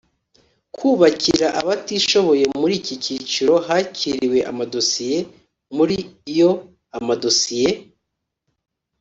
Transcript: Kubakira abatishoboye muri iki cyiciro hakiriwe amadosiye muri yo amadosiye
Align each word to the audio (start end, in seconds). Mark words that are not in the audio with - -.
Kubakira 0.75 1.47
abatishoboye 1.61 2.45
muri 2.59 2.73
iki 2.79 2.95
cyiciro 3.03 3.53
hakiriwe 3.67 4.39
amadosiye 4.51 5.17
muri 5.75 5.95
yo 6.39 6.51
amadosiye 6.97 7.69